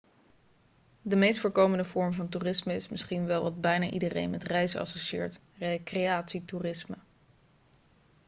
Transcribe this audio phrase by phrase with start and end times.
[1.01, 5.39] de meest voorkomende vorm van toerisme is misschien wel wat bijna iedereen met reizen associeert
[5.57, 6.97] recreatietoerisme